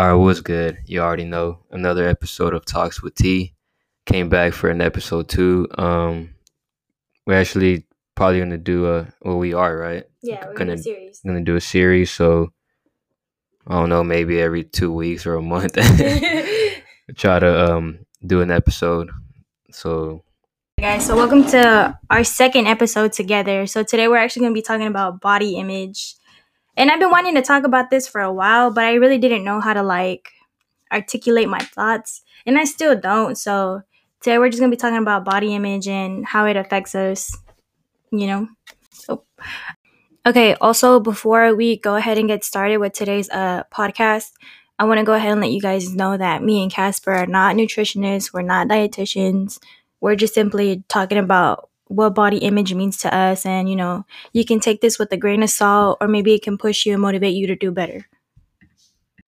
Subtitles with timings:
[0.00, 0.78] All right, what's good?
[0.86, 3.52] You already know another episode of Talks with T.
[4.06, 5.68] Came back for an episode two.
[5.76, 6.30] Um,
[7.26, 7.84] we're actually
[8.14, 10.04] probably gonna do a well, we are right.
[10.22, 11.20] Yeah, we're Gonna- gonna series.
[11.20, 12.50] Gonna do a series, so
[13.66, 15.74] I don't know, maybe every two weeks or a month.
[17.16, 19.10] Try to um do an episode.
[19.70, 20.24] So
[20.80, 23.66] guys, so welcome to our second episode together.
[23.66, 26.14] So today we're actually gonna be talking about body image.
[26.80, 29.44] And I've been wanting to talk about this for a while, but I really didn't
[29.44, 30.30] know how to like
[30.90, 32.22] articulate my thoughts.
[32.46, 33.36] And I still don't.
[33.36, 33.82] So
[34.22, 37.36] today we're just gonna be talking about body image and how it affects us,
[38.10, 38.48] you know.
[38.92, 39.24] So
[40.26, 44.30] Okay, also before we go ahead and get started with today's uh podcast,
[44.78, 47.26] I want to go ahead and let you guys know that me and Casper are
[47.26, 49.58] not nutritionists, we're not dietitians.
[50.00, 54.44] We're just simply talking about what body image means to us and you know, you
[54.44, 57.02] can take this with a grain of salt or maybe it can push you and
[57.02, 58.06] motivate you to do better.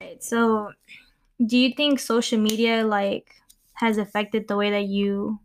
[0.00, 0.70] Right, so
[1.44, 3.34] do you think social media like
[3.74, 5.40] has affected the way that you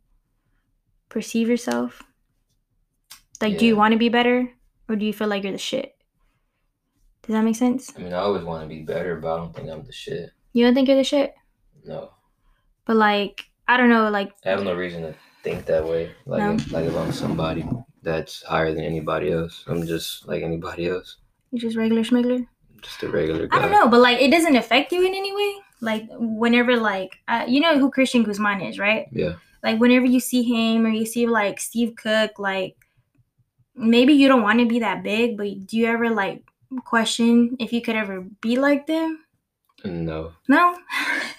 [1.09, 2.03] perceive yourself?
[3.41, 4.51] Like do you want to be better
[4.87, 5.95] or do you feel like you're the shit?
[7.23, 7.91] Does that make sense?
[7.97, 10.29] I mean, I always want to be better, but I don't think I'm the shit.
[10.53, 11.33] You don't think you're the shit?
[11.83, 12.11] No,
[12.85, 15.15] But like I don't know, like I have no reason to
[15.47, 16.11] think that way.
[16.25, 16.53] Like, No.
[16.53, 17.63] if, like if I'm somebody
[18.03, 21.17] that's higher than anybody else, I'm just like anybody else,
[21.51, 22.45] you're just regular schmegler.
[22.81, 23.57] just a regular guy.
[23.57, 25.51] I don't know, but like it doesn't affect you in any way.
[25.81, 26.03] Like
[26.43, 29.07] whenever like uh, you know who Christian Guzman is, right?
[29.11, 29.35] Yeah.
[29.63, 32.75] Like whenever you see him or you see like Steve Cook, like
[33.75, 36.43] maybe you don't want to be that big, but do you ever like
[36.85, 39.23] question if you could ever be like them?
[39.85, 40.75] No, No,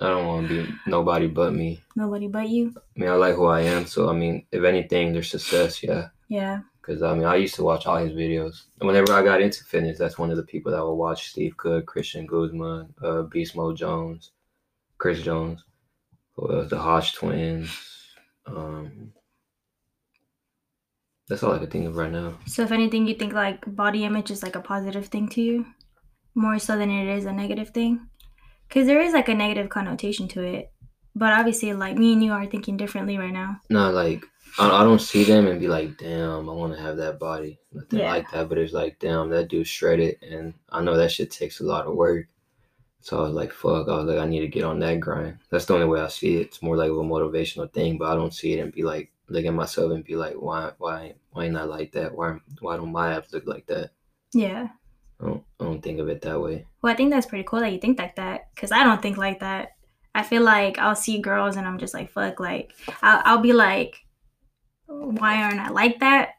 [0.00, 1.80] I don't want to be nobody but me.
[1.94, 2.74] nobody but you.
[2.76, 6.08] I mean, I like who I am, so I mean, if anything, there's success, yeah.
[6.28, 8.64] Yeah, Because I mean, I used to watch all his videos.
[8.80, 11.56] And whenever I got into fitness, that's one of the people that would watch: Steve
[11.56, 14.32] Cook, Christian Guzman, uh, Beast Mode Jones,
[14.98, 15.62] Chris Jones,
[16.36, 17.70] the Hodge twins.
[18.46, 19.12] Um,
[21.28, 22.38] that's all I can think of right now.
[22.46, 25.66] So if anything, you think like body image is like a positive thing to you,
[26.34, 28.08] more so than it is a negative thing,
[28.68, 30.70] because there is like a negative connotation to it.
[31.14, 33.60] But obviously, like me and you are thinking differently right now.
[33.70, 34.24] No, like
[34.58, 37.58] I, I don't see them and be like, damn, I want to have that body,
[37.72, 38.10] nothing Yeah.
[38.10, 38.48] like that.
[38.48, 41.86] But it's like, damn, that dude shredded, and I know that shit takes a lot
[41.86, 42.26] of work.
[43.00, 45.38] So I was like, fuck, I was like, I need to get on that grind.
[45.50, 46.46] That's the only way I see it.
[46.48, 49.44] It's more like a motivational thing, but I don't see it and be like, look
[49.44, 52.14] at myself and be like, why, why, why not like that?
[52.14, 53.90] Why, why don't my abs look like that?
[54.34, 54.68] Yeah.
[55.20, 56.66] I don't, I don't think of it that way.
[56.82, 59.16] Well, I think that's pretty cool that you think like that, because I don't think
[59.16, 59.70] like that.
[60.14, 62.72] I feel like I'll see girls and I'm just like, fuck, like
[63.02, 64.04] I'll, I'll be like,
[64.86, 66.30] why aren't I like that?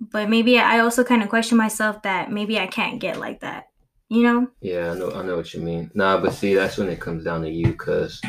[0.00, 3.68] But maybe I also kind of question myself that maybe I can't get like that.
[4.08, 4.48] You know?
[4.60, 5.90] Yeah, I know, I know what you mean.
[5.94, 8.20] Nah, but see, that's when it comes down to you, because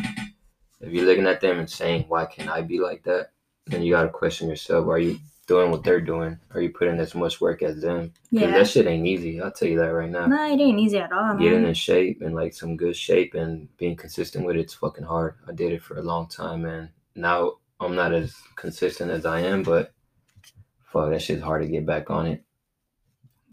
[0.82, 3.32] if you're looking at them and saying, "Why can't I be like that?"
[3.68, 6.40] then you gotta question yourself: Are you doing what they're doing?
[6.54, 8.14] Are you putting as much work as them?
[8.32, 8.52] Yeah.
[8.52, 9.42] that shit ain't easy.
[9.42, 10.26] I'll tell you that right now.
[10.26, 13.68] No, it ain't easy at all, Getting in shape and like some good shape and
[13.78, 15.36] being consistent with it's fucking hard.
[15.48, 19.42] I did it for a long time, and now I'm not as consistent as I
[19.42, 19.94] am, but
[20.84, 22.44] fuck, that shit's hard to get back on it.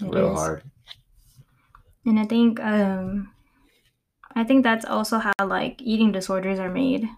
[0.01, 0.39] It Real is.
[0.39, 0.63] hard.
[2.07, 3.31] And I think um
[4.35, 7.09] I think that's also how like eating disorders are made.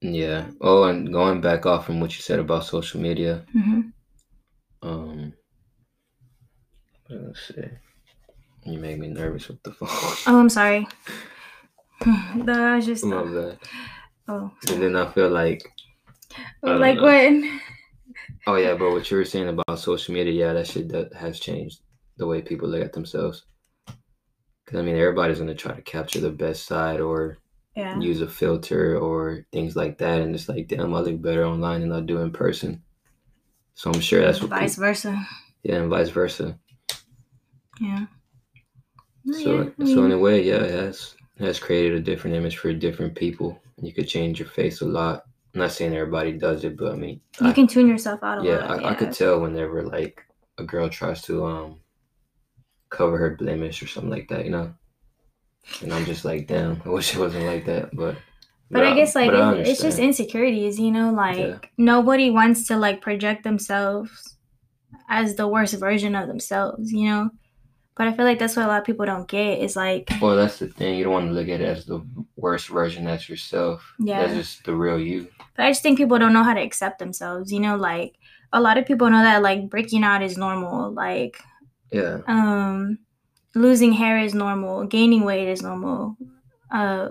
[0.00, 0.46] Yeah.
[0.60, 3.80] Oh, and going back off from what you said about social media, hmm
[4.82, 5.32] Um,
[7.10, 7.68] let's see.
[8.64, 9.88] You make me nervous with the phone.
[10.26, 10.86] Oh, I'm sorry.
[12.04, 13.58] that was just My bad.
[14.28, 15.62] oh, And then I feel like,
[16.62, 17.60] I like when
[18.46, 21.40] oh yeah, but what you were saying about social media, yeah, that shit that has
[21.40, 21.80] changed
[22.18, 23.44] the way people look at themselves.
[24.64, 27.38] Because I mean, everybody's gonna try to capture the best side or
[27.78, 27.98] yeah.
[28.00, 31.80] use a filter or things like that, and it's like, damn, I look better online
[31.82, 32.82] than I do in person.
[33.74, 34.50] So I'm sure that's what.
[34.50, 35.26] vice People, versa.
[35.62, 36.58] yeah, and vice versa.
[37.80, 38.06] Yeah.
[39.30, 42.72] So, yeah, so in a way, yeah, it has has created a different image for
[42.72, 43.60] different people.
[43.80, 45.24] You could change your face a lot.
[45.54, 48.42] I'm not saying everybody does it, but I mean, you I, can tune yourself out
[48.42, 48.84] a yeah, lot.
[48.84, 50.20] I, I could tell whenever like
[50.58, 51.80] a girl tries to um
[52.90, 54.74] cover her blemish or something like that, you know.
[55.82, 58.16] And I'm just like, damn, I wish it wasn't like that, but.
[58.70, 61.58] But I guess like but I it, it's just insecurities, you know, like Yeah.
[61.78, 64.36] nobody wants to like project themselves
[65.08, 67.30] as the worst version of themselves, you know.
[67.96, 70.36] But I feel like that's what a lot of people don't get is like Well,
[70.36, 70.98] that's the thing.
[70.98, 72.00] You don't want to look at it as the
[72.36, 73.04] worst version.
[73.06, 73.82] That's yourself.
[73.98, 74.20] Yeah.
[74.20, 75.28] That's just the real you.
[75.56, 77.50] But I just think people don't know how to accept themselves.
[77.50, 78.16] You know, like
[78.52, 80.92] a lot of people know that like breaking out is normal.
[80.92, 81.40] Like,
[81.90, 82.18] Yeah.
[82.28, 82.98] um,
[83.54, 86.16] losing hair is normal, gaining weight is normal,
[86.70, 87.08] uh,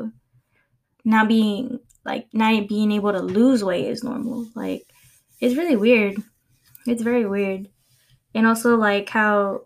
[1.03, 4.47] not being like not being able to lose weight is normal.
[4.55, 4.83] Like
[5.39, 6.21] it's really weird.
[6.85, 7.69] It's very weird.
[8.33, 9.63] And also like how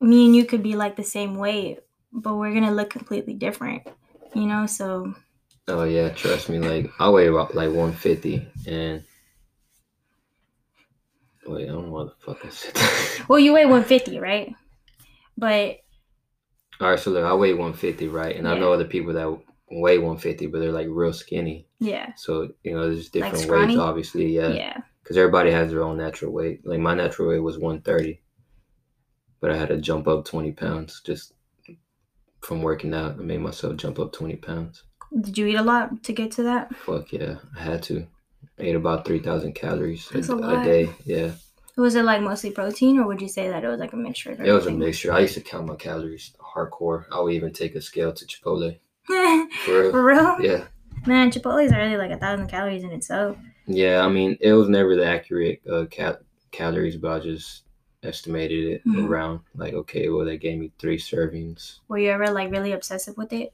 [0.00, 1.80] me and you could be like the same weight,
[2.12, 3.82] but we're gonna look completely different.
[4.34, 5.14] You know, so
[5.68, 6.58] Oh yeah, trust me.
[6.58, 9.04] Like I weigh about like 150, and
[11.46, 13.28] wait, I don't know what the fuck I said.
[13.28, 14.54] well, you weigh 150, right?
[15.40, 15.78] But
[16.80, 18.36] All right, so look, I weigh 150, right?
[18.36, 19.38] And I know other people that
[19.70, 21.66] weigh 150, but they're like real skinny.
[21.80, 23.66] yeah, So you know, there's different scrawny?
[23.68, 24.26] weights, obviously.
[24.36, 26.60] Yeah, yeah, because everybody has their own natural weight.
[26.66, 28.20] Like my natural weight was 130,
[29.40, 31.32] but I had to jump up 20 pounds just
[32.42, 33.12] from working out.
[33.18, 34.84] I made myself jump up 20 pounds.
[35.20, 36.74] Did you eat a lot to get to that?
[36.76, 38.06] Fuck yeah, I had to.
[38.58, 40.88] I ate about 3,000 calories a, a a day.
[41.04, 41.32] Yeah,
[41.76, 44.32] Was it like mostly protein, or would you say that it was like a mixture?
[44.32, 45.12] It was a mixture.
[45.12, 47.04] I used to count my calories hardcore.
[47.12, 48.78] I would even take a scale to Chipotle.
[49.06, 49.90] For real.
[49.90, 50.36] For real?
[50.40, 50.64] Yeah.
[51.06, 53.38] Man, Chipotle's already like a thousand calories in itself.
[53.66, 56.18] Yeah, I mean, it was never the accurate uh, cal-
[56.50, 57.62] calories, but I just
[58.02, 59.08] estimated it Mhm.
[59.08, 61.78] around like, okay, well, they gave me three servings.
[61.88, 63.52] Were you ever like really obsessive with it?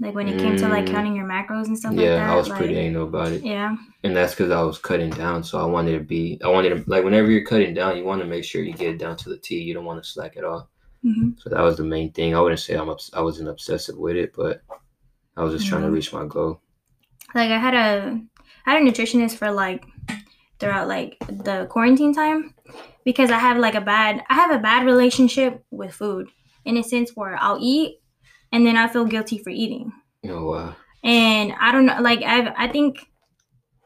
[0.00, 0.90] Like when it came to like Mm.
[0.90, 2.30] counting your macros and stuff yeah, like that.
[2.30, 3.76] I was like, pretty anal about it, Yeah.
[4.02, 5.44] and that's because I was cutting down.
[5.44, 8.20] So I wanted to be, I wanted to like whenever you're cutting down, you want
[8.20, 9.60] to make sure you get it down to the T.
[9.62, 10.68] You don't want to slack at all.
[11.02, 12.34] hmm So that was the main thing.
[12.34, 14.62] I wouldn't say I'm I wasn't obsessive with it, but
[15.36, 16.60] I was just trying to reach my goal.
[17.34, 18.20] Like I had a,
[18.66, 19.84] I had a nutritionist for like
[20.58, 22.54] throughout like the quarantine time
[23.04, 26.28] because I have like a bad, I have a bad relationship with food
[26.64, 28.00] in a sense where I'll eat
[28.54, 29.92] and then I feel guilty for eating.
[30.26, 30.76] Oh wow.
[31.02, 33.04] and I don't know, like I I think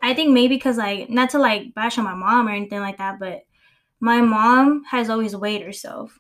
[0.03, 2.99] I think maybe because like not to like bash on my mom or anything like
[2.99, 3.43] that, but
[3.99, 6.17] my mom has always weighed herself,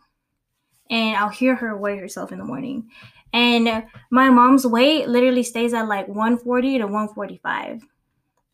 [0.90, 2.88] and I'll hear her weigh herself in the morning,
[3.32, 7.82] and my mom's weight literally stays at like 140 to 145,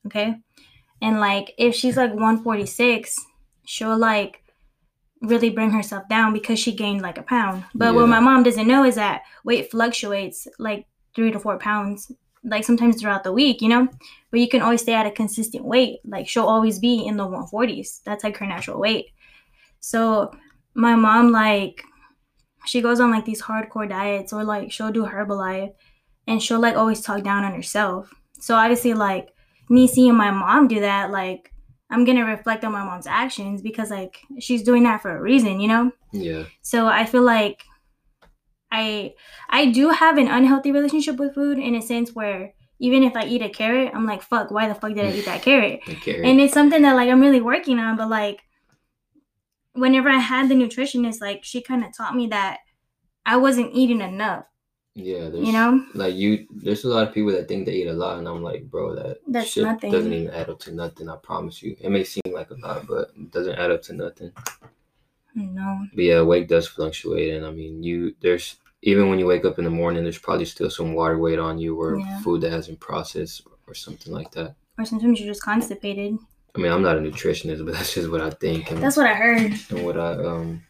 [0.07, 0.35] okay,
[1.01, 3.17] and like if she's like 146,
[3.65, 4.43] she'll like
[5.25, 7.65] really bring herself down because she gained like a pound.
[7.75, 12.11] But what my mom doesn't know is that weight fluctuates like three to four pounds,
[12.45, 13.89] like sometimes throughout the week, you know?
[14.31, 16.01] But you can always stay at a consistent weight.
[16.05, 18.03] Like she'll always be in the 140s.
[18.05, 19.07] That's like her natural weight.
[19.81, 20.33] So
[20.75, 21.83] my mom, like,
[22.67, 25.73] she goes on like these hardcore diets or like she'll do Herbalife
[26.27, 28.13] and she'll like always talk down on herself.
[28.41, 29.29] So obviously, like,
[29.69, 31.51] me seeing my mom do that, like,
[31.95, 35.61] I'm gonna reflect on my mom's actions because like she's doing that for a reason,
[35.61, 35.93] you know?
[36.13, 36.45] Yeah.
[36.63, 37.63] So I feel like
[38.73, 39.15] I
[39.49, 43.25] I do have an unhealthy relationship with food in a sense where even if I
[43.27, 45.81] eat a carrot, I'm like, fuck, why the fuck did I eat that carrot?
[45.89, 46.29] Okay.
[46.29, 48.43] And it's something that like I'm really working on, but like
[49.75, 52.59] whenever I had the nutritionist, like she kind of taught me that
[53.25, 54.47] I wasn't eating enough,
[54.95, 55.29] yeah.
[55.29, 55.85] There's, you know?
[55.95, 58.43] like you there's a lot of people that think they eat a lot and i'm
[58.43, 59.91] like bro that That's shit nothing.
[59.91, 62.87] doesn't even add up to nothing i promise you it may seem like a lot
[62.87, 64.31] but it doesn't add up to nothing
[65.35, 65.87] No.
[65.95, 69.59] but yeah weight does fluctuate and i mean you there's even when you wake up
[69.59, 72.21] in the morning there's probably still some water weight on you or Yeah.
[72.21, 76.17] food that hasn't processed or something like that Or sometimes you're just constipated.
[76.55, 79.07] i mean i'm not a nutritionist but that's just what i think and, That's what
[79.07, 79.53] I heard.
[79.71, 80.63] and what i um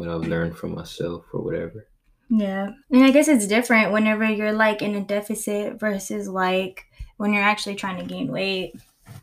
[0.00, 1.86] what i've learned from myself or whatever
[2.32, 2.70] Yeah.
[2.92, 6.84] And I guess it's different whenever you're like in a deficit versus like
[7.18, 8.70] when you're actually trying to gain weight.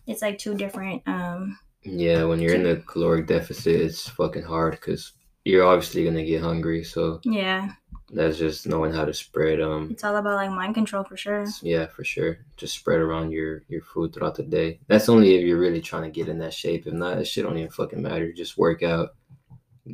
[0.08, 4.74] It's like two different um Yeah, when you're in the caloric deficit, it's fucking hard
[4.76, 5.14] because
[5.46, 6.84] you're obviously gonna get hungry.
[6.84, 7.72] So yeah.
[8.12, 9.62] that's just knowing how to spread.
[9.62, 11.46] Um, It's all about like mind control for sure.
[11.64, 12.40] yeah, for sure.
[12.58, 14.80] Just spread around your your food throughout the day.
[14.90, 16.88] That's only if you're really trying to get in that shape.
[16.88, 18.34] If not, that shit don't even fucking matter.
[18.34, 19.16] Just work out,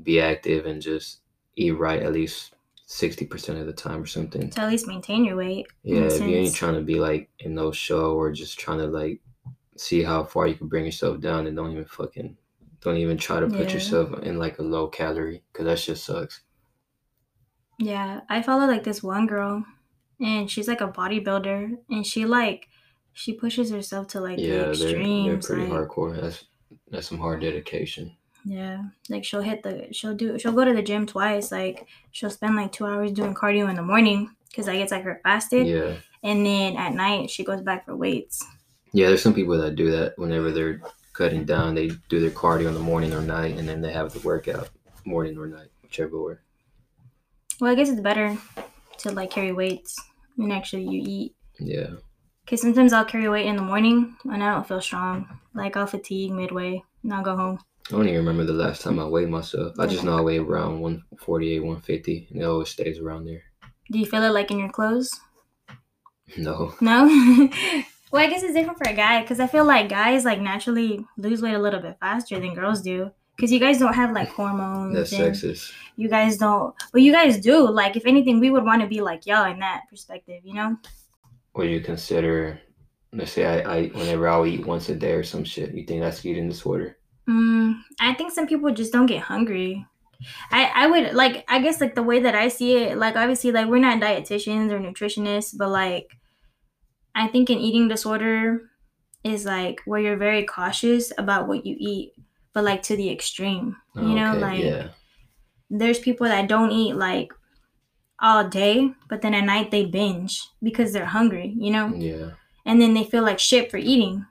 [0.02, 1.22] be active, and just
[1.56, 4.50] eat right at least sixty percent of the time or something.
[4.52, 5.68] To at least maintain your weight.
[5.84, 8.88] Yeah, if you ain't trying to be like in no show or just trying to
[8.88, 9.22] like
[9.78, 12.38] see how far you can bring yourself down, and don't even fucking
[12.82, 13.74] don't even try to put Yeah.
[13.76, 16.42] yourself in like a low calorie because that shit sucks.
[17.80, 18.22] Yeah.
[18.30, 19.64] I follow like this one girl
[20.20, 22.68] and she's like a bodybuilder and she like
[23.14, 26.20] she pushes herself to like the yeah, they're they're pretty like, hardcore.
[26.20, 26.46] That's
[26.90, 28.16] that's some hard dedication.
[28.46, 28.84] Yeah.
[29.10, 31.52] Like she'll hit the she'll do she'll go to the gym twice.
[31.52, 35.04] Like she'll spend like two hours doing cardio in the morning because like it's like
[35.04, 35.68] her fasted.
[35.68, 38.44] Yeah, And then at night she goes back for weights.
[38.92, 39.08] yeah.
[39.08, 40.82] There's some people that do that whenever they're
[41.14, 41.76] cutting down.
[41.76, 44.70] They do their cardio in the morning or night, and then they have the workout
[45.06, 46.36] morning or night, whichever way.
[47.62, 48.38] Well, I guess it's better
[49.00, 49.96] to like carry weights
[50.36, 51.36] when actually you eat.
[51.60, 51.92] Yeah,
[52.48, 55.40] Cause sometimes I'll carry weight in the morning and I don't feel strong.
[55.54, 57.60] Like I'll fatigue midway I'll go home.
[57.90, 59.78] I don't even remember the last time I weighed myself.
[59.78, 63.44] I just know I weigh around 148, 150, and it always stays around there.
[63.92, 65.12] Do you feel it like in your clothes?
[66.38, 66.74] No.
[66.82, 67.06] No.
[68.12, 71.06] well, I guess it's different for a guy because I feel like guys like naturally
[71.18, 73.12] lose weight a little bit faster than girls do.
[73.36, 74.96] Because you guys don't have like hormones.
[74.96, 75.74] That's sexist.
[75.96, 76.76] You guys don't.
[76.94, 77.68] Well, you guys do.
[77.68, 80.42] Like, if anything, we would want to be like y'all in that perspective.
[80.44, 80.78] You know?
[81.56, 82.62] Would you consider,
[83.14, 86.02] let's say, I, I whenever I'll eat once a day or some shit, you think
[86.02, 86.98] that's eating disorder?
[87.30, 89.86] Mm, I think some people just don't get hungry.
[90.52, 93.52] I, I would like I guess like the way that I see it, like obviously
[93.52, 96.10] like we're not dietitians or nutritionists, but like
[97.16, 98.70] I think an eating disorder
[99.24, 102.14] is like where you're very cautious about what you eat,
[102.54, 103.76] but like to the extreme.
[103.96, 104.90] You know, like yeah.
[105.70, 107.32] there's people that don't eat like
[108.22, 111.94] all day, but then at night they binge because they're hungry, you know?
[111.94, 112.32] Yeah.
[112.66, 114.26] And then they feel like shit for eating,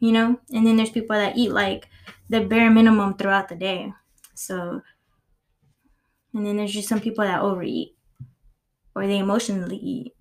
[0.00, 0.38] you know?
[0.52, 1.88] And then there's people that eat like
[2.28, 3.92] the bare minimum throughout the day.
[4.34, 4.82] So,
[6.34, 7.96] and then there's just some people that overeat
[8.94, 10.14] or they emotionally eat.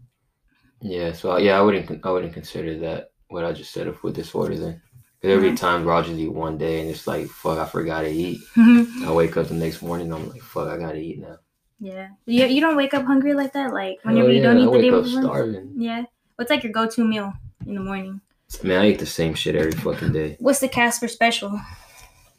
[0.82, 1.12] Yeah.
[1.12, 4.58] So yeah, I wouldn't I wouldn't consider that what I just said a food disorder
[4.58, 4.82] then.
[5.22, 8.02] there'll be times where I'll just eat one day and it's like fuck I forgot
[8.02, 8.40] to eat.
[8.56, 9.08] Mm-hmm.
[9.08, 11.38] I wake up the next morning and I'm like fuck I gotta eat now.
[11.80, 12.10] Yeah.
[12.26, 13.74] You, you don't wake up hungry like that?
[13.74, 15.22] Like whenever Hell you don't yeah, eat I the day up before?
[15.24, 15.74] starving.
[15.76, 16.04] Yeah.
[16.36, 17.34] What's like your go to meal
[17.66, 18.22] in the morning?
[18.64, 20.38] Man, I eat the same shit every fucking day.
[20.40, 21.60] What's the Casper special?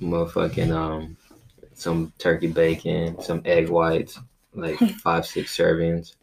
[0.01, 1.17] Motherfucking um,
[1.75, 4.19] some turkey bacon, some egg whites,
[4.55, 6.17] like five six servings,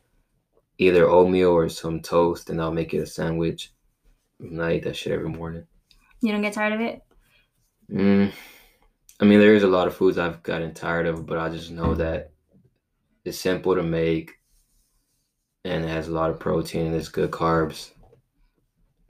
[0.77, 3.71] either oatmeal or some toast, and I'll make it a sandwich.
[4.39, 5.65] And I eat that shit every morning.
[6.21, 7.01] You don't get tired of it?
[7.91, 8.31] Mm,
[9.19, 11.71] I mean, there is a lot of foods I've gotten tired of, but I just
[11.71, 12.31] know that
[13.23, 14.33] it's simple to make,
[15.63, 17.91] and it has a lot of protein and it's good carbs.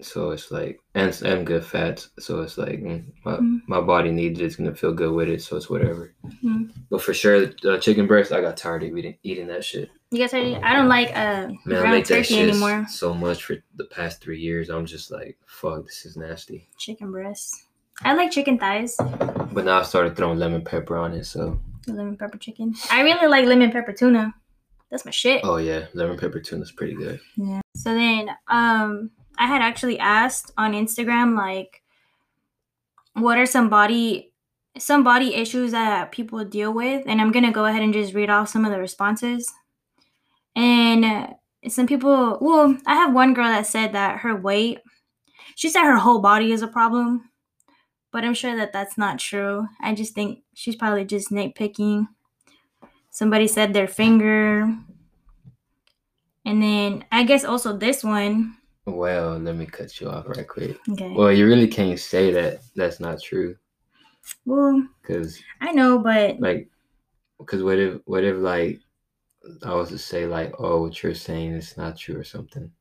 [0.01, 2.09] So it's like and and good fats.
[2.19, 3.61] So it's like mm, my, Mhm.
[3.67, 4.45] my body needs it.
[4.45, 5.41] It's gonna feel good with it.
[5.41, 6.13] So it's whatever.
[6.43, 6.71] Mhm.
[6.89, 9.89] But for sure, the chicken breast, I got tired of eating eating that shit.
[10.11, 10.63] You get tired of?
[10.63, 12.85] I don't like uh, Man, I make turkey anymore.
[12.89, 14.69] so much for the past three years.
[14.69, 16.67] I'm just like, fuck, this is nasty.
[16.77, 17.65] Chicken breasts.
[18.03, 18.97] I like chicken thighs.
[18.97, 21.23] But now I started throwing lemon pepper on it.
[21.25, 22.75] So The lemon pepper chicken.
[22.91, 24.33] I really like lemon pepper tuna.
[24.91, 25.41] That's my shit.
[25.45, 27.19] oh yeah, lemon pepper tuna's pretty good.
[27.37, 27.61] Yeah.
[27.75, 31.81] So then, um, I had actually asked on Instagram like,
[33.13, 34.31] what are some body,
[34.77, 38.29] some body issues that people deal with, and I'm gonna go ahead and just read
[38.29, 39.51] off some of the responses.
[40.55, 41.35] And
[41.67, 44.79] some people, well, I have one girl that said that her weight,
[45.55, 47.29] she said her whole body is a problem,
[48.11, 49.67] but I'm sure that that's not true.
[49.81, 52.07] I just think she's probably just nitpicking.
[53.09, 54.73] Somebody said their finger.
[56.45, 58.57] And then I guess also this one.
[58.85, 60.77] Well, let me cut you off right quick.
[60.91, 61.09] Okay.
[61.09, 63.55] Well, you really can't say that that's not true,
[64.45, 66.69] Well, because I know, but like,
[67.39, 68.79] because what if what if like
[69.63, 72.71] I was to say like, oh, what you're saying is not true or something.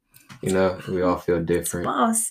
[0.42, 1.86] You know, we all feel different.
[1.86, 2.30] boss.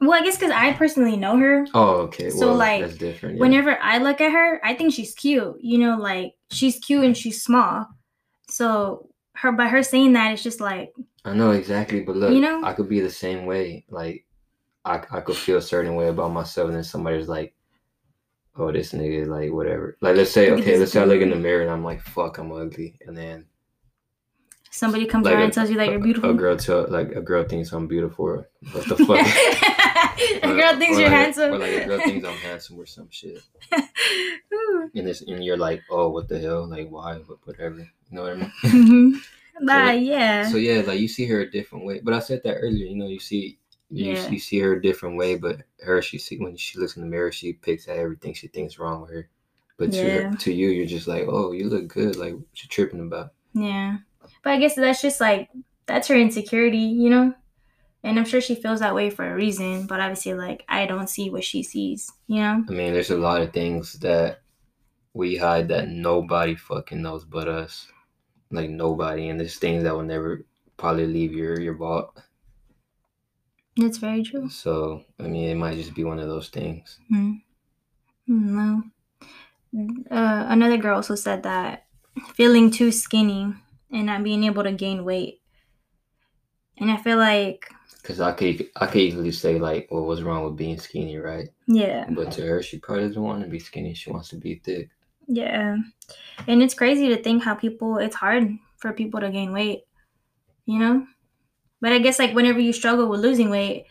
[0.00, 1.66] Well, I guess because I personally know her.
[1.72, 2.28] Oh, okay.
[2.28, 3.36] So, well, like, that's different.
[3.36, 3.40] yeah.
[3.40, 5.56] Whenever I look at her, I think she's cute.
[5.60, 7.86] You know, like she's cute and she's small.
[8.48, 10.92] So her by her saying that, it's just like
[11.24, 12.62] I know exactly, but look, You know?
[12.64, 13.84] I could be the same way.
[13.90, 14.24] Like,
[14.84, 17.54] I I could feel a certain way about myself, and then somebody's like,
[18.56, 21.36] "Oh, this nigga, like, whatever." Like, let's say, okay, let's say I look in the
[21.36, 23.46] mirror and I'm like, "Fuck, I'm ugly," and then
[24.70, 26.30] somebody comes Like around a- and tells you that you're beautiful.
[26.30, 26.74] a beautiful.
[26.74, 28.44] girl tell like a girl thinks I'm beautiful.
[28.72, 29.26] What the fuck?
[30.44, 31.52] a Or- girl thinks or you're like- handsome.
[31.54, 33.42] Or like a girl thinks I'm handsome or some shit,
[34.94, 36.66] and this and you're like, "Oh, what the hell?
[36.68, 37.16] Like, why?
[37.26, 38.52] What- Whatever." You know what I mean?
[39.58, 39.64] Mm-hmm.
[39.64, 40.46] Nah, yeah.
[40.50, 42.00] So yeah, like you see her a different way.
[42.04, 42.84] But I said that earlier.
[42.84, 43.58] You know, you see,
[43.88, 44.28] you, Yeah.
[44.28, 45.36] you see her a different way.
[45.36, 48.48] But her, she see when she looks in the mirror, she picks at everything she
[48.48, 49.30] thinks wrong with her.
[49.78, 50.30] But to Yeah.
[50.30, 52.16] her, to you, you're just like, oh, you look good.
[52.16, 53.32] Like what you tripping about?
[53.54, 53.96] Yeah.
[54.42, 55.48] But I guess that's just like
[55.86, 57.32] that's her insecurity, you know?
[58.04, 61.08] And I'm sure she feels that way for a reason, but obviously like I don't
[61.08, 62.62] see what she sees, you know?
[62.68, 64.42] I mean, there's a lot of things that
[65.14, 67.88] we hide that nobody fucking knows but us.
[68.50, 70.44] Like nobody, and there's things that will never
[70.76, 72.16] probably leave your your vault.
[73.76, 74.48] That's very true.
[74.48, 76.98] So I mean, it might just be one of those things.
[77.12, 77.42] Mm.
[78.28, 78.82] No.
[80.10, 81.86] Uh, another girl also said that
[82.34, 83.52] feeling too skinny
[83.90, 85.40] and not being able to gain weight.
[86.78, 87.70] And I feel like,
[88.02, 91.48] Cause I could I could easily say like, well, what's wrong with being skinny, right?
[91.66, 93.94] yeah, But to her, she probably doesn't want to be skinny.
[93.94, 94.90] She wants to be thick.
[95.26, 95.76] Yeah.
[96.46, 99.82] And it's crazy to think how people, it's hard for people to gain weight,
[100.66, 101.06] you know?
[101.80, 103.86] But I guess like whenever you struggle with losing weight,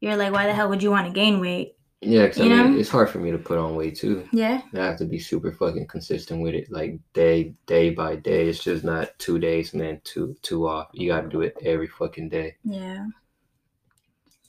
[0.00, 1.74] you're like, why the hell would you want to gain weight?
[2.00, 2.78] Yeah, 'cause I mean, know?
[2.78, 4.28] it's hard for me to put on weight too.
[4.32, 4.62] Yeah.
[4.72, 8.48] I have to be super fucking consistent with it, like day day by day.
[8.48, 10.90] It's just not two days and then two two off.
[10.92, 12.54] You got to do it every fucking day.
[12.62, 13.04] Yeah.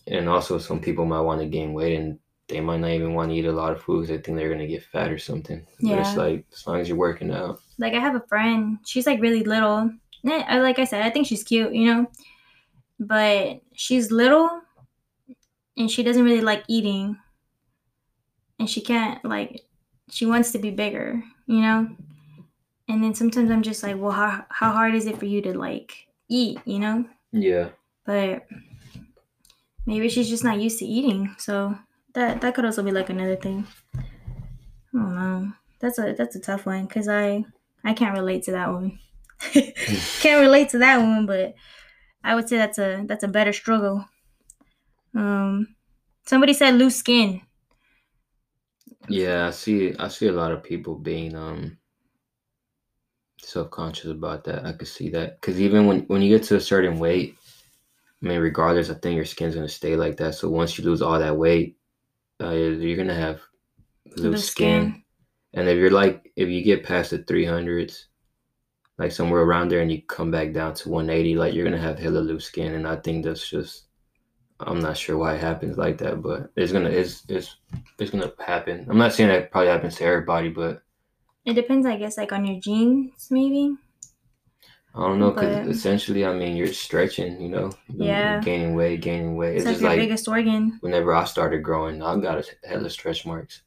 [0.05, 2.19] And also, some people might want to gain weight and
[2.49, 4.09] they might not even want to eat a lot of foods.
[4.09, 5.65] They think they're gonna get fat or something.
[5.79, 5.95] Yeah.
[5.95, 7.61] But it's like as long as you're working out.
[7.77, 8.79] Like I have a friend.
[8.85, 9.91] She's like really little.
[10.23, 12.07] Like I said, I think she's cute, you know.
[12.99, 14.61] But she's little,
[15.77, 17.17] and she doesn't really like eating.
[18.59, 19.61] And she can't like.
[20.09, 21.95] She wants to be bigger, you know.
[22.89, 25.57] And then sometimes I'm just like, well, how how hard is it for you to
[25.57, 27.05] like eat, you know?
[27.31, 27.69] Yeah.
[28.05, 28.47] But
[29.85, 31.77] maybe she's just not used to eating, so
[32.13, 33.67] that that could also be like another thing.
[33.95, 35.51] I don't know.
[35.79, 37.45] That's a that's a tough one because I
[37.83, 38.99] I can't relate to that one.
[40.19, 41.55] can't relate to that one, but
[42.23, 44.05] I would say that's a that's a better struggle.
[45.15, 45.75] Um,
[46.25, 47.41] somebody said loose skin.
[49.07, 49.95] Yeah, I see.
[49.97, 51.77] I see a lot of people being um
[53.41, 54.65] self conscious about that.
[54.65, 57.35] I could see that because even when when you get to a certain weight,
[58.21, 60.35] I mean, regardless, I think your skin's gonna stay like that.
[60.35, 61.77] So once you lose all that weight,
[62.41, 63.41] uh, you're gonna have
[64.17, 64.91] loose, skin.
[64.91, 65.03] skin.
[65.53, 68.05] And if you're like, if you get past the 300s,
[68.97, 71.97] like somewhere around there, and you come back down to 180, like you're gonna have
[71.99, 72.73] hella loose skin.
[72.73, 73.85] And I think that's just,
[74.59, 77.55] I'm not sure why it happens like that, but it's gonna, it's, it's,
[77.97, 78.85] it's gonna happen.
[78.89, 80.83] I'm not saying that probably happens to everybody, but
[81.45, 83.75] It depends, I guess, like on your genes, maybe.
[84.95, 88.41] I don't know, because essentially, I mean, you're stretching, you know, Yeah.
[88.41, 89.57] gaining weight, gaining weight.
[89.57, 90.77] It's It's like just your like biggest organ.
[90.81, 93.61] whenever I started growing, I got a hella stretch marks.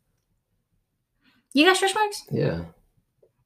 [1.54, 2.24] You got stretch marks?
[2.30, 2.64] Yeah.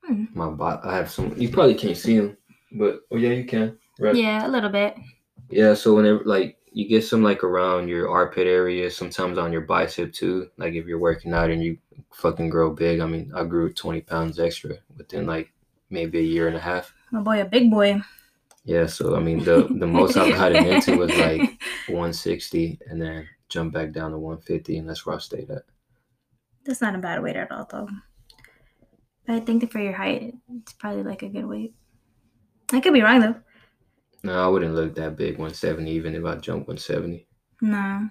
[0.05, 0.25] Hmm.
[0.35, 1.35] My body, I have some.
[1.37, 2.37] You probably can't see them,
[2.73, 3.77] but oh yeah, you can.
[3.99, 4.15] Right.
[4.15, 4.95] Yeah, a little bit.
[5.51, 5.75] Yeah.
[5.75, 10.13] So whenever like you get some like around your armpit area, sometimes on your bicep
[10.13, 10.49] too.
[10.57, 11.79] Like if you're working out and you
[12.13, 13.01] fucking grow big.
[13.01, 15.53] I mean, I grew 20 pounds extra within like
[15.91, 16.93] maybe a year and a half.
[17.13, 18.01] My boy, a big boy.
[18.65, 18.87] Yeah.
[18.87, 21.41] So I mean, the the most I've gotten into was like
[21.89, 25.63] 160, and then jump back down to 150, and that's where I stayed at.
[26.65, 27.89] That's not a bad weight at all, though.
[29.29, 31.75] I think that for your height, it's probably like a good weight.
[32.73, 33.37] I could be wrong though.
[34.23, 37.27] No, I wouldn't look that big 170 even if I jump 170.
[37.61, 38.09] No,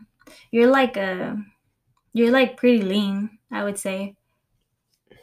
[0.52, 1.38] you're like a,
[2.14, 3.38] you're like pretty lean.
[3.52, 4.16] I would say.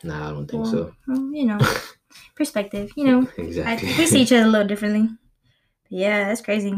[0.02, 0.94] Nah, I don't think Well, so.
[1.06, 1.58] Well, you know,
[2.35, 2.90] perspective.
[2.96, 3.88] You know, I, Exactly.
[3.98, 5.09] we see each other a little differently.
[5.88, 6.75] Yeah, that's crazy.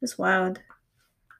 [0.00, 0.58] That's wild.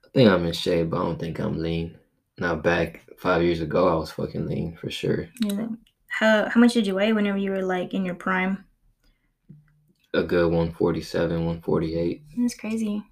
[0.04, 1.98] I think I'm in shape, but I don't think I'm lean.
[2.38, 5.28] Now back five years ago, I was fucking lean for sure.
[5.42, 5.66] Yeah.
[6.08, 8.64] How how much did you weigh whenever you were like in your prime?
[10.14, 12.22] A good 147, 148.
[12.38, 13.02] That's crazy.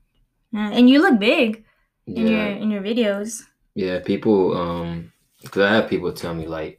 [0.53, 1.65] Yeah, and you look big
[2.07, 3.43] in your in your videos.
[3.75, 4.01] yeah.
[4.01, 5.13] People, um,
[5.45, 6.79] cause I have people tell me like,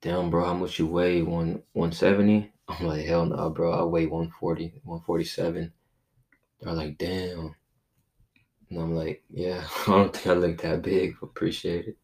[0.00, 1.22] "Damn, bro, how much you weigh?
[1.22, 3.72] One 170?" I'm like, "Hell no, bro.
[3.72, 5.72] I weigh 140, 147."
[6.60, 7.54] They're like, "Damn,"
[8.70, 11.16] and I'm like, "Yeah, I don't think I look that big.
[11.22, 11.96] Appreciate it."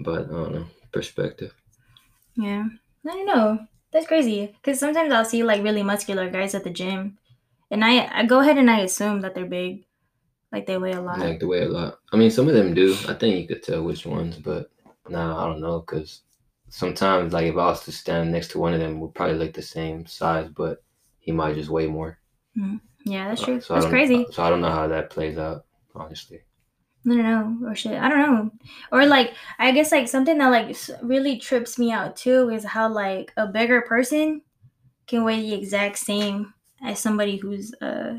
[0.00, 1.54] But I don't know perspective.
[2.36, 2.64] Yeah.
[3.06, 3.58] I don't know.
[3.92, 4.46] That's crazy.
[4.46, 7.18] Because sometimes I'll see like really muscular guys at the gym.
[7.70, 9.84] And I, I go ahead and I assume that they're big.
[10.52, 11.20] Like they weigh a lot.
[11.20, 11.98] like the way a lot.
[12.12, 12.92] I mean, some of them do.
[13.08, 14.70] I think you could tell which ones, but
[15.10, 16.22] no, I don't know because
[16.68, 19.52] sometimes, like, if I was to stand next to one of them, we'd probably look
[19.52, 20.82] the same size, but
[21.18, 22.18] he might just weigh more.
[23.04, 23.60] Yeah, that's Uh, true.
[23.60, 24.26] so that's crazy.
[24.30, 26.40] So I don't know how that plays out, honestly.
[27.06, 27.22] I don't
[27.62, 27.68] know.
[27.68, 27.94] Or shit.
[27.94, 28.50] I don't know.
[28.92, 32.88] Or like, I guess like something that like really trips me out too is how
[32.92, 34.42] like a bigger person
[35.06, 36.52] can weigh the exact same
[36.84, 38.18] as somebody who's uh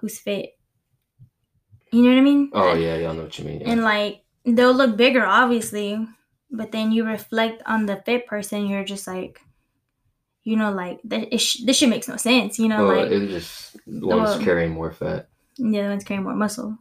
[0.00, 0.50] who's fit.
[1.90, 2.50] You know what I mean?
[2.52, 3.60] Oh yeah, yeah, I know what you mean.
[3.60, 3.70] Yeah.
[3.70, 6.04] and like they'll look bigger obviously
[6.50, 9.40] but then you reflect on the fit person you're just like
[10.44, 13.32] you know like that sh- this shit makes no sense you know well, like it's
[13.32, 15.28] just the one's well- carrying more fat.
[15.58, 16.76] Yeah, the one's carrying more muscle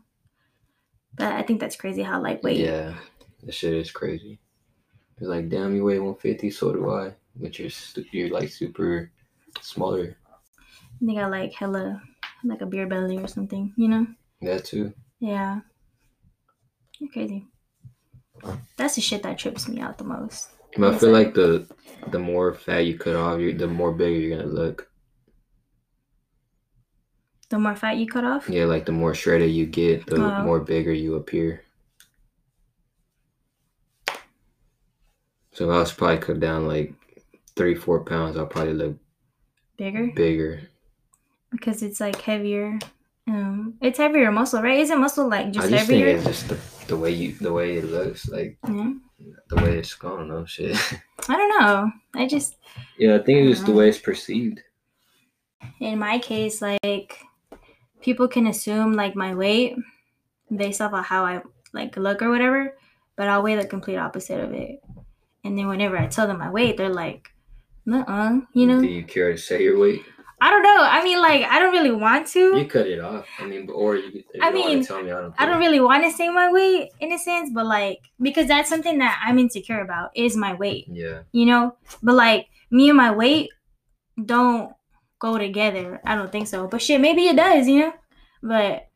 [1.15, 2.95] but i think that's crazy how lightweight Yeah,
[3.43, 4.39] the shit is crazy.
[5.17, 7.13] It's like, damn, you weigh 150, so do I.
[7.35, 7.69] But you're
[8.11, 9.11] you're like super
[9.61, 10.17] smaller.
[10.99, 12.01] they got like hella
[12.43, 14.07] like a beer belly or something you know
[14.41, 14.93] That too.
[15.19, 15.59] yeah
[16.97, 17.45] you're crazy
[18.77, 21.67] that's the shit that trips me out the most But I feel like the
[22.07, 24.87] the more fat you cut off, you the more bigger you're gonna look.
[27.49, 30.43] the more fat you cut off Yeah, like the more shredded you get, the Wow.
[30.45, 31.63] more bigger you appear.
[35.53, 36.93] So if I was probably cut down like
[37.55, 38.97] three, four pounds, I'll probably look
[39.77, 40.61] bigger bigger.
[41.51, 42.79] because it's like heavier
[43.27, 44.79] Um, it's heavier muscle, right?
[44.79, 46.17] Isn't muscle like just I just heavier?
[46.17, 46.59] think it's just the,
[46.91, 48.93] the way you the way it looks like Yeah.
[49.49, 50.75] the way it's don't shit.
[51.29, 51.91] I don't know.
[52.15, 52.57] I just
[52.97, 54.59] yeah, I think it's just the way it's perceived.
[55.79, 57.19] in my case, like
[58.01, 59.75] people can assume like my weight
[60.53, 61.41] based off of how I
[61.73, 62.75] like look or whatever,
[63.15, 64.83] but I'll weigh the complete opposite of it.
[65.43, 67.31] And then whenever I tell them my weight, they're like,
[67.91, 70.01] uh-uh you know." Do you care to say your weight?
[70.43, 70.77] I don't know.
[70.79, 72.57] I mean, like I don't really want to.
[72.57, 73.27] You cut it off.
[73.37, 74.23] I mean, or you.
[74.41, 75.35] I don't mean, want to tell me, I don't.
[75.37, 78.67] I don't really want to say my weight in a sense, but like because that's
[78.67, 81.75] something that I'm insecure about is my weight, Yeah, you know.
[82.01, 83.51] But like me and my weight
[84.25, 84.73] don't
[85.19, 86.01] go together.
[86.03, 86.67] I don't think so.
[86.67, 87.93] But shit, maybe it does, you know.
[88.41, 88.87] But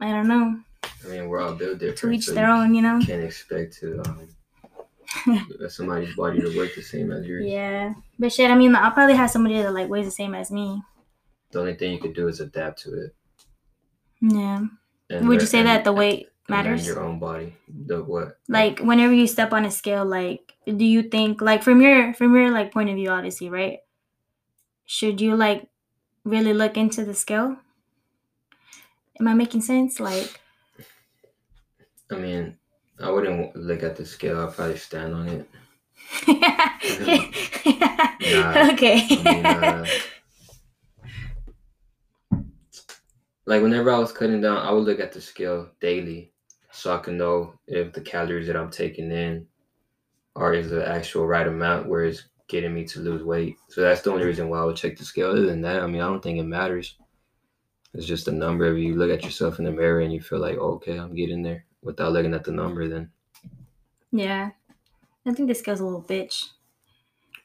[0.00, 0.60] I don't know.
[1.04, 1.98] I mean, we're all built different.
[1.98, 3.00] To each so their own, you know.
[3.04, 4.28] Can't expect to um,
[5.68, 7.44] somebody's body to work the same as yours.
[7.46, 10.50] Yeah, but shit, I mean, I'll probably have somebody that like weighs the same as
[10.50, 10.82] me.
[11.52, 13.14] The only thing you could do is adapt to it.
[14.20, 14.62] Yeah.
[15.10, 16.86] And Would you say that the weight and matters?
[16.86, 17.54] Your own body.
[17.68, 18.38] The what?
[18.48, 22.34] Like whenever you step on a scale, like do you think like from your from
[22.34, 23.80] your like point of view, obviously, right?
[24.86, 25.68] Should you like
[26.24, 27.56] really look into the scale?
[29.20, 30.00] Am I making sense?
[30.00, 30.40] Like,
[32.10, 32.56] I mean,
[33.00, 34.40] I wouldn't look at the scale.
[34.40, 35.48] I'd probably stand on it.
[38.72, 39.06] okay.
[39.10, 39.86] I mean, uh,
[43.46, 46.32] like whenever I was cutting down, I would look at the scale daily,
[46.72, 49.46] so I can know if the calories that I'm taking in
[50.36, 53.56] are is the actual right amount where it's getting me to lose weight.
[53.68, 55.30] So that's the only reason why I would check the scale.
[55.30, 56.96] Other than that, I mean, I don't think it matters.
[57.92, 58.66] It's just a number.
[58.66, 61.14] If you look at yourself in the mirror and you feel like, oh, okay, I'm
[61.14, 63.10] getting there, without looking at the number, then
[64.10, 64.50] yeah.
[65.26, 66.50] I think the scale's a little bitch.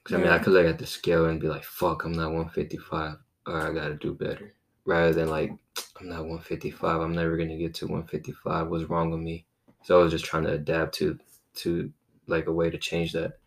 [0.04, 2.32] Cause I mean, I could look at the scale and be like, "Fuck, I'm not
[2.32, 4.54] 155, or I gotta do better."
[4.86, 5.52] Rather than like,
[6.00, 7.02] "I'm not 155.
[7.02, 8.70] I'm never gonna get to 155.
[8.70, 9.46] What's wrong with me?"
[9.84, 11.20] So I was just trying to adapt to
[11.56, 11.92] to
[12.28, 13.40] like a way to change that.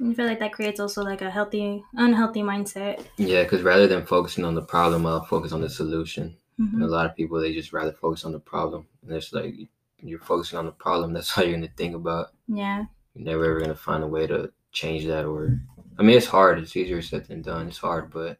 [0.00, 3.04] I feel like that creates also like a healthy, unhealthy mindset.
[3.16, 6.36] Yeah, because rather than focusing on the problem, I'll focus on the solution.
[6.58, 6.84] And Mhm.
[6.84, 9.54] a lot of people they just rather focus on the problem, and it's like
[10.00, 11.12] you're focusing on the problem.
[11.12, 12.28] That's all you're gonna think about.
[12.46, 12.84] Yeah.
[13.14, 15.24] You're never ever gonna find a way to change that.
[15.24, 15.60] Or,
[15.98, 16.58] I mean, it's hard.
[16.58, 17.68] It's easier said than done.
[17.68, 18.38] It's hard, but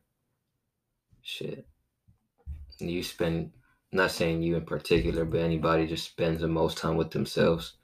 [1.23, 1.67] shit,
[2.79, 3.53] you spend.
[3.91, 7.79] Not saying you in particular, but anybody just spends the most time with themselves.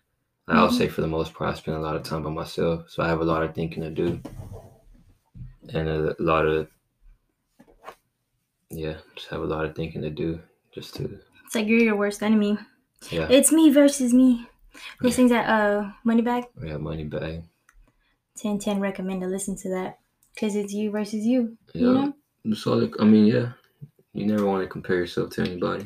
[0.47, 0.77] I would Mhm.
[0.77, 3.09] say for the most part, I spend a lot of time by myself, so I
[3.09, 4.21] have a lot of thinking to do,
[5.73, 6.69] and a lot of
[8.71, 10.41] yeah, just have a lot of thinking to do,
[10.75, 12.59] just to It's like you're your worst enemy.
[13.11, 14.47] Yeah, It's me versus me.
[15.01, 16.45] Who sings that uh Moneybag?
[16.61, 17.43] we have money back.
[18.37, 19.99] 10 10 recommend to listen to that.
[20.39, 21.57] Cause it's you versus you.
[21.75, 22.15] Yeah, You know?
[22.67, 22.89] All.
[23.01, 23.53] I mean, yeah,
[24.13, 25.85] you never want to compare yourself to anybody.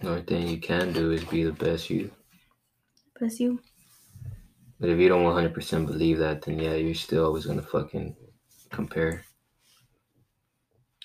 [0.00, 2.10] The only thing you can do is be the best you.
[3.20, 3.60] Best you.
[4.80, 8.16] But if you don't 100% believe that, then yeah, you're still always gonna fucking
[8.70, 9.24] compare.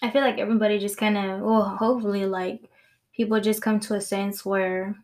[0.02, 2.70] I feel like everybody just kind of, well, hopefully, like
[3.16, 4.96] people just come to a sense where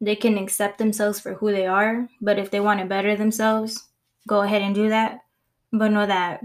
[0.00, 2.08] they can accept themselves for who they are.
[2.20, 3.88] But if they want to better themselves,
[4.26, 5.20] go ahead and do that.
[5.72, 6.40] But know that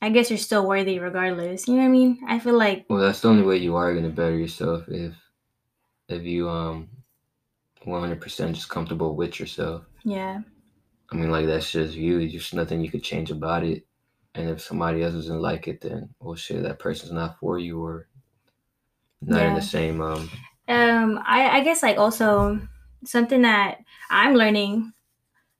[0.00, 1.66] I guess you're still worthy regardless.
[1.66, 2.18] You know what I mean?
[2.28, 5.14] I feel like, Well, that's the only way you are gonna better yourself if
[6.08, 6.88] if you um
[7.86, 9.82] 100% just comfortable with yourself.
[10.04, 10.40] yeah,
[11.10, 12.18] I mean, like that's just you.
[12.18, 13.86] There's just nothing you could change about it.
[14.34, 17.82] And if somebody else doesn't like it, then well, shit, that person's not for you
[17.82, 18.08] or
[19.22, 20.00] not in the same.
[20.00, 20.30] Um,
[20.68, 22.60] um, I, I guess like also
[23.04, 23.78] something that
[24.10, 24.92] I'm learning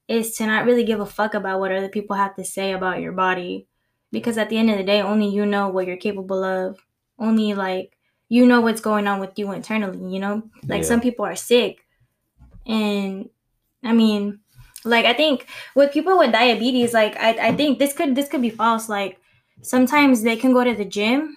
[0.08, 3.00] is to not really give a fuck about what other people have to say about
[3.00, 3.68] your body.
[4.12, 6.78] Because at the end of the day, only you know what you're capable of.
[7.18, 7.96] Only like
[8.28, 10.42] you know what's going on with you internally, you know?
[10.68, 10.88] Like Yeah.
[10.88, 11.80] some people are sick.
[12.66, 13.30] And
[13.84, 14.40] I mean,
[14.84, 18.42] like I think with people with diabetes, like I, I think this could this could
[18.42, 18.88] be false.
[18.88, 19.20] Like
[19.62, 21.36] sometimes they can go to the gym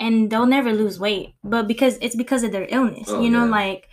[0.00, 1.34] and they'll never lose weight.
[1.44, 3.50] But because it's because of their illness, Oh, you know, yeah.
[3.52, 3.88] like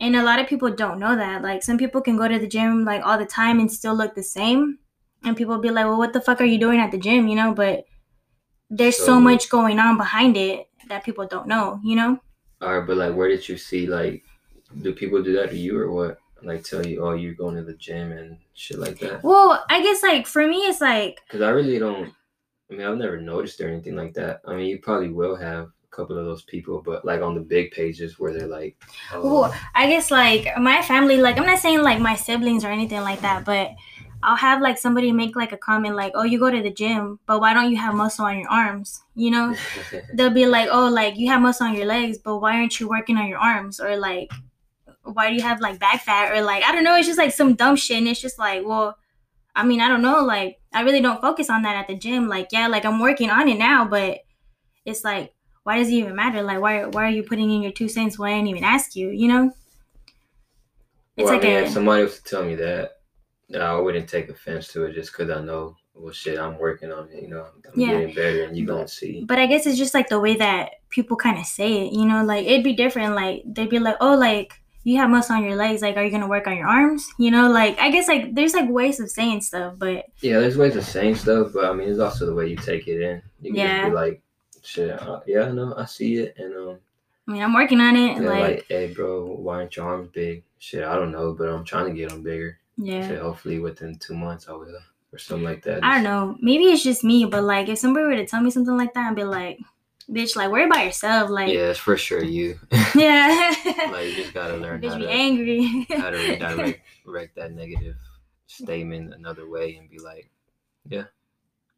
[0.00, 1.42] and a lot of people don't know that.
[1.42, 4.14] Like some people can go to the gym like all the time and still look
[4.14, 4.78] the same.
[5.24, 7.28] And people be like, Well, what the fuck are you doing at the gym?
[7.28, 7.84] You know, but
[8.70, 12.18] there's so, So- much going on behind it that people don't know, you know?
[12.62, 14.22] all right, but like, where did you see like,
[14.82, 16.18] do people do that to you or what?
[16.42, 19.22] Like, tell you, oh, you're going to the gym and shit like that?
[19.24, 22.12] Well, I guess like for me it's like Because I really don't.
[22.70, 24.42] I mean, I've never noticed or anything like that.
[24.46, 27.40] I mean, you probably will have a couple of those people, but like on the
[27.40, 28.76] big pages where they're like,
[29.12, 32.68] oh, Well, I guess like my family, like I'm not saying like my siblings or
[32.68, 33.72] anything like that, but
[34.22, 37.18] I'll have like somebody make like a comment like, "Oh, you go to the gym,
[37.26, 39.56] but why don't you have muscle on your arms?" You know,
[40.14, 42.88] they'll be like, "Oh, like you have muscle on your legs, but why aren't you
[42.88, 44.30] working on your arms?" Or like,
[45.04, 46.96] "Why do you have like back fat?" Or like, I don't know.
[46.96, 48.98] It's just like some dumb shit, and it's just like, well,
[49.56, 50.22] I mean, I don't know.
[50.22, 52.28] Like, I really don't focus on that at the gym.
[52.28, 54.20] Like, yeah, like I'm working on it now, but
[54.84, 56.42] it's like, why does it even matter?
[56.42, 58.96] Like, why why are you putting in your two cents when I didn't even ask
[58.96, 59.10] you?
[59.10, 59.52] You know?
[61.16, 62.92] It's well, like I mean, a if somebody was to tell me that,
[63.58, 67.08] I wouldn't take offense to it just because I know, well, shit, I'm working on
[67.10, 67.22] it.
[67.22, 67.98] You know, I'm Yeah.
[67.98, 69.24] getting better, and you gonna see.
[69.24, 72.06] but I guess it's just like the way that people kind of say it, you
[72.06, 73.14] know, like it'd be different.
[73.14, 74.54] Like they'd be like, oh, like
[74.90, 75.82] you have muscle on your legs.
[75.82, 77.06] Like, are you gonna work on your arms?
[77.18, 80.56] You know, like I guess like there's like ways of saying stuff, but Yeah, there's
[80.58, 83.22] ways of saying stuff, but I mean, it's also the way you take it in.
[83.40, 83.80] You can Yeah.
[83.82, 84.22] just be like,
[84.62, 86.78] shit, uh, yeah, I know, I see it, and um,
[87.28, 88.18] I mean, I'm working on it.
[88.22, 90.42] like, like, hey, bro, why aren't your arms big?
[90.58, 92.58] Shit, I don't know, but I'm trying to get them bigger.
[92.76, 93.06] yeah.
[93.06, 94.66] Shit, hopefully within two months I will,
[95.12, 95.84] or something like that.
[95.84, 96.36] I don't know.
[96.40, 99.08] Maybe it's just me, but like if somebody were to tell me something like that,
[99.10, 99.58] I'd be like,
[100.10, 101.30] bitch, like worry about yourself.
[101.30, 102.58] Like, Yeah, it's for sure you.
[102.94, 103.54] yeah.
[103.92, 105.86] like you just gotta learn bitch how be to angry.
[105.98, 107.96] how to redirect direct that negative
[108.46, 110.30] statement another way and be like,
[110.88, 111.04] yeah,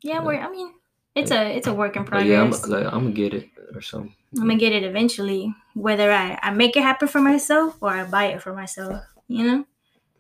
[0.03, 0.41] Yeah, we're.
[0.41, 0.73] I mean,
[1.15, 2.29] it's a it's a work in progress.
[2.29, 4.15] yeah, I'm like I'm gonna get it or something.
[4.39, 8.05] I'm gonna get it eventually, whether I, I make it happen for myself or I
[8.05, 9.03] buy it for myself.
[9.29, 9.65] You know,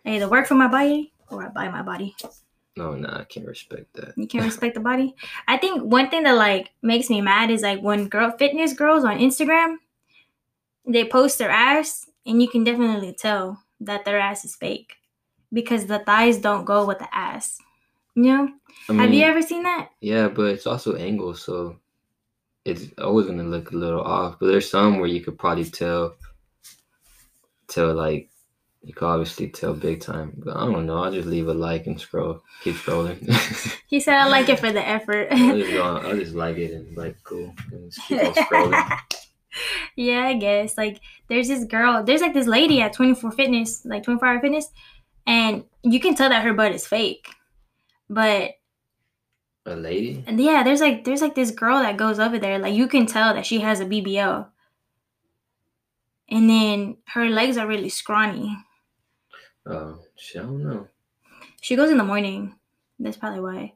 [0.05, 2.15] I either work for my body or I buy my body.
[2.77, 4.15] No, nah, I can't respect that.
[4.17, 5.15] You can't respect the body.
[5.47, 9.05] I think one thing that like makes me mad is like when girl fitness girls
[9.05, 9.77] on Instagram,
[10.87, 14.95] they post their ass, and you can definitely tell that their ass is fake
[15.53, 17.59] because the thighs don't go with the ass.
[18.15, 18.49] You know?
[18.89, 19.91] I Have you ever seen that?
[20.01, 21.77] Yeah, but it's also angles, so
[22.65, 24.39] it's always gonna look a little off.
[24.39, 26.15] But there's some where you could probably tell,
[27.69, 28.29] tell like
[28.85, 30.33] you can obviously tell big time.
[30.37, 31.03] But I don't know.
[31.03, 33.19] I'll just leave a like and scroll, keep scrolling.
[33.87, 35.29] He said I like it for the effort.
[35.31, 35.71] I just
[36.21, 38.99] just like it and like cool and just keep on scrolling.
[39.97, 40.79] yeah, I guess.
[40.79, 44.69] Like there's this girl, there's like this lady at 24 Fitness, like 24 Hour Fitness,
[45.27, 47.29] and you can tell that her butt is fake.
[48.09, 48.53] But
[49.67, 50.25] A lady?
[50.27, 53.05] and yeah, there's like there's like this girl that goes over there, like you can
[53.07, 54.49] tell that she has a BBL.
[56.31, 58.57] And then her legs are really scrawny.
[59.67, 60.89] Oh, shit, I don't know.
[61.61, 62.55] She goes in the morning.
[62.99, 63.75] That's probably why.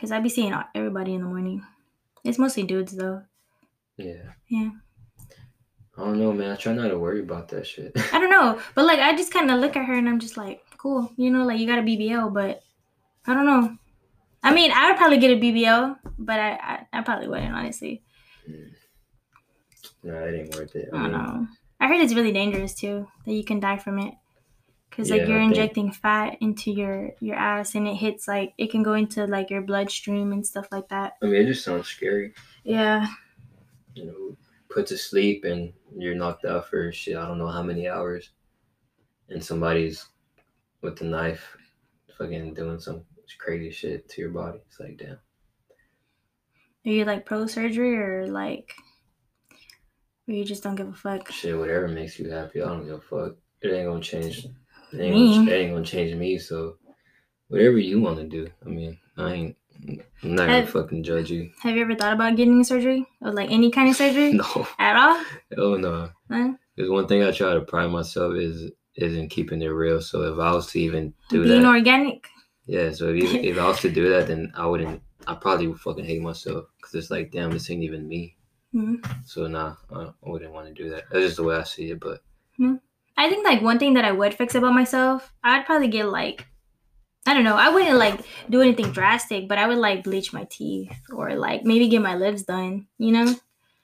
[0.00, 1.64] Cause I'd be seeing everybody in the morning.
[2.24, 3.22] It's mostly dudes though.
[3.96, 4.32] Yeah.
[4.48, 4.70] Yeah.
[5.96, 6.50] I don't know, man.
[6.50, 7.92] I try not to worry about that shit.
[8.12, 10.36] I don't know, but like I just kind of look at her and I'm just
[10.36, 12.62] like, cool, you know, like you got a BBL, but
[13.26, 13.76] I don't know.
[14.42, 18.02] I mean, I would probably get a BBL, but I I, I probably wouldn't honestly.
[18.46, 18.72] Hmm.
[20.02, 20.88] nah, it ain't worth it.
[20.92, 21.46] I I don't mean, know.
[21.78, 24.14] I heard it's really dangerous too that you can die from it
[24.92, 28.52] because like Yeah, you're think- injecting fat into your your ass and it hits like
[28.58, 31.14] it can go into like your bloodstream and stuff like that.
[31.22, 32.34] I mean, it just sounds scary.
[32.62, 33.06] Yeah,
[33.94, 34.36] You know,
[34.68, 37.16] put to sleep and you're knocked out for shit.
[37.16, 38.30] I don't know how many hours,
[39.30, 40.06] and somebody's
[40.82, 41.56] with a knife,
[42.18, 43.04] fucking doing some
[43.38, 44.58] crazy shit to your body.
[44.68, 45.12] It's like, damn.
[46.86, 48.74] are you like pro surgery or like,
[50.28, 51.30] or you just don't give a fuck?
[51.32, 52.62] Shit, whatever makes you happy.
[52.62, 53.36] I don't give a fuck.
[53.62, 54.46] It ain't gonna change.
[54.92, 55.36] It ain't, Me.
[55.38, 56.38] gonna, it ain't gonna change me.
[56.38, 56.76] So,
[57.48, 58.48] whatever you want to do.
[58.64, 59.56] I mean, I ain't.
[60.22, 61.50] I'm not gonna fucking judge you.
[61.62, 64.96] Have you ever thought about getting surgery or like any kind of surgery No, at
[64.96, 65.24] all?
[65.58, 66.10] oh no.
[66.30, 66.52] Huh?
[66.76, 70.00] There's one thing I try to pride myself is is in keeping it real.
[70.00, 71.48] So if I was to even do that.
[71.48, 72.28] Being that, organic.
[72.66, 72.92] yeah.
[72.92, 75.02] So if, if I was to do that, then I wouldn't.
[75.26, 78.36] I probably would fucking hate myself because it's like, damn, this ain't even me.
[78.74, 79.04] Mhm.
[79.26, 81.04] So nah, I I wouldn't want to do that.
[81.10, 82.00] That's just the way I see it.
[82.00, 82.20] But
[83.16, 86.46] I think like one thing that I would fix about myself, I'd probably get like
[87.26, 88.20] I don't know, I wouldn't like
[88.50, 92.16] do anything drastic, but I would like bleach my teeth or like maybe get my
[92.16, 93.32] lips done, you know?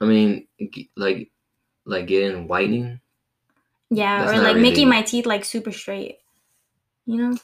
[0.00, 0.46] I mean,
[0.96, 1.30] like,
[1.84, 3.00] like getting whitening,
[3.90, 6.18] Yeah, That's or like really- making my teeth like super straight.
[7.06, 7.36] You know?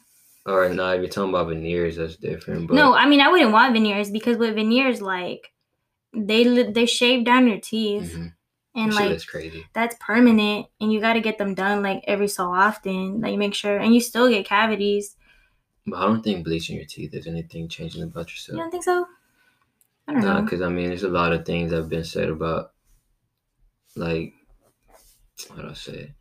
[0.46, 0.92] or nah.
[0.92, 2.66] If you're talking about veneers, that's different.
[2.68, 5.52] But no, I mean I wouldn't want veneers because with veneers like
[6.14, 8.32] they they shave down your teeth mhm,
[8.74, 9.64] and shit, like that's crazy.
[9.72, 13.54] that's permanent and you got to get them done like every so often like make
[13.54, 15.16] sure and you still get cavities
[15.86, 18.84] But I don't think bleaching your teeth is anything changing about yourself you don't think
[18.84, 19.06] so
[20.08, 22.04] i don't Nah, know because I mean, there's a lot of things that have been
[22.04, 22.72] said about,
[23.96, 24.32] like,
[25.48, 26.12] how do I say?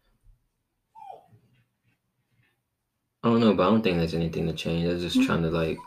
[3.23, 4.85] I don't know, but I don't think there's anything to change.
[4.85, 5.25] They're just Mm.
[5.25, 5.77] trying to like.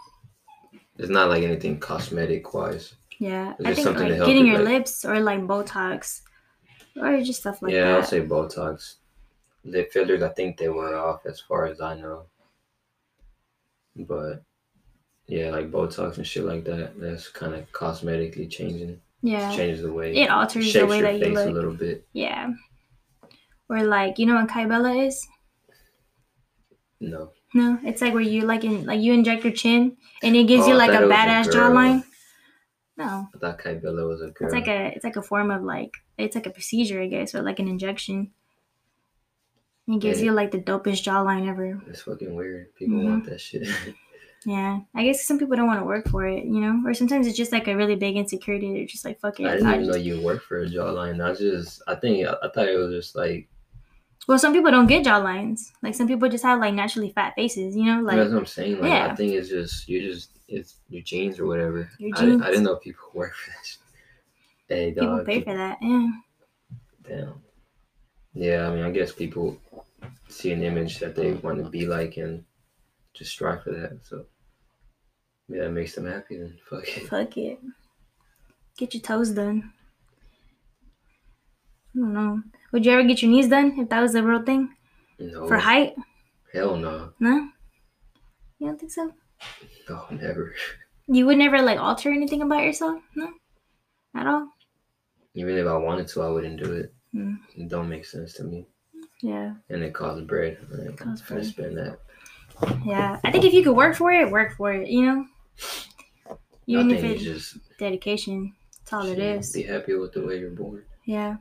[0.99, 2.95] It's not like anything cosmetic wise.
[3.19, 5.21] yeah It's i just think something to like help getting you, your like- lips or
[5.21, 6.21] like botox
[7.01, 8.97] or just stuff like yeah, I'll say Botox.
[9.65, 12.27] Lip fillers, I think they wear off as far as I know.
[13.97, 14.43] But
[15.27, 16.99] yeah, like Botox and shit like that.
[17.01, 19.01] That's kind of cosmetically changing.
[19.23, 19.55] Yeah.
[19.57, 20.15] Changes the way.
[20.15, 22.07] It alters the way that you face a little bit.
[22.13, 22.51] Yeah.
[23.69, 25.27] Or like, you know what Kybella is?
[27.01, 27.33] No.
[27.55, 30.65] No, it's like where you like in like you inject your chin and it gives
[30.65, 32.05] Oh, you like a it a badass jawline.
[32.99, 34.47] No, I thought Kybella was a girl.
[34.49, 37.35] it's like a it's like a form of like it's like a procedure, I guess,
[37.35, 38.31] or like an injection.
[39.89, 40.27] It gives Yeah.
[40.27, 41.81] you like the dopest jawline ever.
[41.89, 42.75] It's fucking weird.
[42.75, 43.05] People Mhm.
[43.05, 43.69] want that shit.
[44.45, 47.27] Yeah, I guess some people don't want to work for it, you know, or sometimes
[47.27, 48.73] it's just like a really big insecurity.
[48.73, 49.47] They're just like, fuck it.
[49.47, 51.21] I didn't I even know you work for a jawline.
[51.25, 53.49] I just, I think, I, I thought it was just like,
[54.27, 55.71] Well, some people don't get jawlines.
[55.83, 58.47] Like some people just have like naturally fat faces, you know, like that's what I'm
[58.47, 58.81] saying.
[58.81, 59.07] Like, yeah.
[59.07, 61.89] I think it's just, you just, it's your genes or whatever.
[61.99, 62.43] Your I, genes.
[62.43, 63.79] I didn't know people work for that shit.
[64.69, 65.79] Hey, people pay for that.
[65.81, 66.09] Yeah.
[67.09, 67.43] Damn.
[68.35, 69.59] Yeah, I mean, I guess people
[70.29, 72.45] see an image that they want to be like and
[73.15, 74.01] just strive for that.
[74.03, 74.27] So,
[75.49, 76.37] yeah, that makes them happy.
[76.37, 77.09] Then fuck it.
[77.09, 77.61] Fuck it.
[78.77, 79.73] Get your toes done.
[81.95, 82.43] I don't know.
[82.77, 84.69] Would you ever get your knees done if that was the real thing?
[85.19, 85.49] No.
[85.49, 85.95] For height?
[86.53, 87.09] Hell no.
[87.19, 87.49] No?
[88.59, 89.15] You don't think so?
[89.89, 90.55] No, never.
[91.07, 93.01] You would never like alter anything about yourself?
[93.15, 93.31] No?
[94.15, 94.49] At all?
[95.33, 96.93] Even if I wanted to, I wouldn't do it.
[97.15, 97.37] Hmm.
[97.57, 98.67] It don't make sense to me.
[99.23, 99.55] Yeah.
[99.71, 100.59] And it costs bread.
[100.71, 101.47] Like, Costs I'm bread.
[101.47, 101.99] spend that.
[102.85, 103.19] Yeah.
[103.25, 105.27] I think if you could work for it, work for it, you know?
[106.67, 108.53] Even if it's just dedication.
[108.81, 109.53] That's all it is.
[109.53, 110.85] be happy with the way you're born.
[111.07, 111.37] Yeah.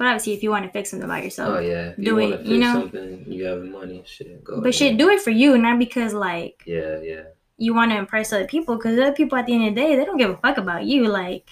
[0.00, 1.58] But obviously if you want to fix something by yourself.
[1.58, 2.72] Oh yeah, if do you it, you know?
[2.72, 4.02] something, you have money.
[4.06, 4.62] Shit, go.
[4.62, 7.24] But shit, do it for you, not because like Yeah, yeah.
[7.58, 9.96] you want to impress other people because other people at the end of the day
[9.96, 11.50] they don't give a fuck about you like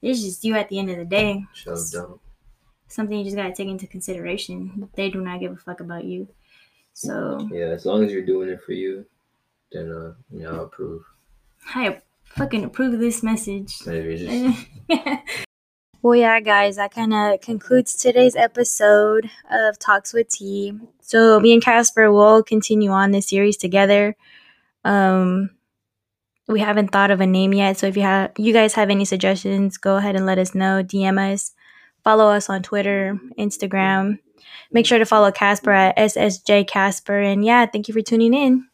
[0.00, 2.20] it's just you at the end of the day don't.
[2.86, 6.04] something you just got to take into consideration they do not give a fuck about
[6.04, 6.28] you
[6.92, 9.04] so Yeah, as long as you're doing it for you,
[9.72, 11.02] then uh, you know, I'll approve.
[11.74, 12.00] i
[12.36, 14.68] fucking approve this message Maybe just
[16.04, 20.74] well yeah guys that kind of concludes today's episode of talks with t.
[21.00, 24.14] So me and casper will continue on this series together.
[24.84, 25.48] Um
[26.46, 29.06] we haven't thought of a name yet so if you have you guys have any
[29.06, 30.82] suggestions go ahead and let us know.
[30.84, 31.52] Dm us.
[32.04, 34.18] Follow us on twitter instagram.
[34.70, 37.18] Make sure to follow casper at ssj casper.
[37.18, 38.66] And yeah thank you for tuning in